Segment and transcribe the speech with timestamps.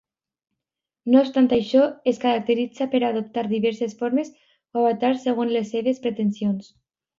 [1.15, 6.75] No obstant això, es caracteritza per adoptar diverses formes o avatars segons les seves pretensions.